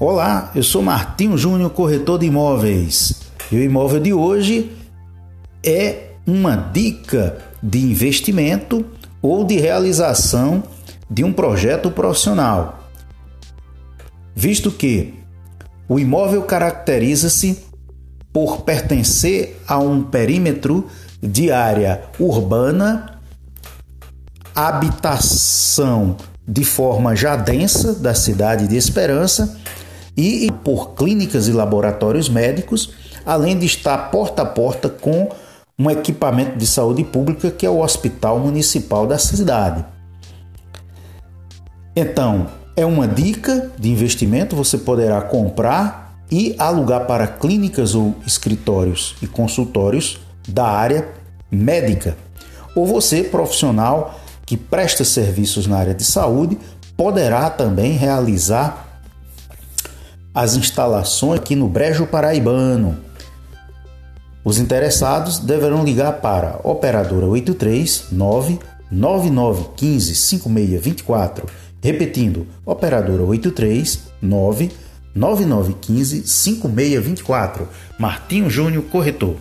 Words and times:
Olá, 0.00 0.50
eu 0.54 0.62
sou 0.62 0.80
Martinho 0.80 1.36
Júnior, 1.36 1.68
corretor 1.72 2.18
de 2.18 2.24
imóveis. 2.24 3.20
E 3.52 3.56
o 3.56 3.62
imóvel 3.62 4.00
de 4.00 4.14
hoje 4.14 4.74
é 5.62 6.12
uma 6.26 6.56
dica 6.56 7.36
de 7.62 7.80
investimento 7.80 8.82
ou 9.20 9.44
de 9.44 9.58
realização 9.58 10.62
de 11.10 11.22
um 11.22 11.34
projeto 11.34 11.90
profissional. 11.90 12.88
Visto 14.34 14.70
que 14.70 15.12
o 15.86 16.00
imóvel 16.00 16.44
caracteriza-se 16.44 17.62
por 18.32 18.62
pertencer 18.62 19.60
a 19.68 19.78
um 19.78 20.02
perímetro 20.02 20.88
de 21.22 21.52
área 21.52 22.04
urbana, 22.18 23.20
habitação 24.54 26.16
de 26.48 26.64
forma 26.64 27.14
já 27.14 27.36
densa 27.36 27.92
da 27.92 28.14
cidade 28.14 28.66
de 28.66 28.78
Esperança 28.78 29.60
e 30.20 30.52
por 30.52 30.94
clínicas 30.94 31.48
e 31.48 31.52
laboratórios 31.52 32.28
médicos, 32.28 32.92
além 33.24 33.58
de 33.58 33.66
estar 33.66 34.10
porta 34.10 34.42
a 34.42 34.46
porta 34.46 34.88
com 34.88 35.30
um 35.78 35.90
equipamento 35.90 36.58
de 36.58 36.66
saúde 36.66 37.02
pública 37.04 37.50
que 37.50 37.64
é 37.64 37.70
o 37.70 37.80
Hospital 37.80 38.38
Municipal 38.38 39.06
da 39.06 39.18
cidade. 39.18 39.84
Então, 41.96 42.48
é 42.76 42.84
uma 42.84 43.08
dica 43.08 43.70
de 43.78 43.90
investimento, 43.90 44.54
você 44.54 44.78
poderá 44.78 45.20
comprar 45.22 46.18
e 46.30 46.54
alugar 46.58 47.06
para 47.06 47.26
clínicas 47.26 47.94
ou 47.94 48.14
escritórios 48.26 49.16
e 49.20 49.26
consultórios 49.26 50.20
da 50.48 50.66
área 50.66 51.08
médica. 51.50 52.16
Ou 52.74 52.86
você, 52.86 53.24
profissional 53.24 54.20
que 54.46 54.56
presta 54.56 55.04
serviços 55.04 55.66
na 55.66 55.78
área 55.78 55.94
de 55.94 56.04
saúde, 56.04 56.58
poderá 56.96 57.50
também 57.50 57.92
realizar 57.92 58.89
as 60.34 60.54
instalações 60.54 61.40
aqui 61.40 61.56
no 61.56 61.68
Brejo 61.68 62.06
Paraibano. 62.06 62.98
Os 64.44 64.58
interessados 64.58 65.38
deverão 65.38 65.84
ligar 65.84 66.20
para 66.20 66.60
operadora 66.64 67.26
839 67.26 68.58
9915 68.90 70.14
5624, 70.14 71.46
repetindo, 71.82 72.46
operadora 72.64 73.22
839 73.22 74.70
9915 75.14 76.26
5624. 76.26 77.68
Martinho 77.98 78.48
Júnior, 78.48 78.84
corretor. 78.84 79.36